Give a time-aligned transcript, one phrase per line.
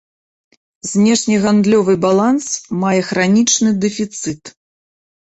[0.91, 2.47] Знешнегандлёвы баланс
[2.83, 4.41] мае хранічны дэфіцыт.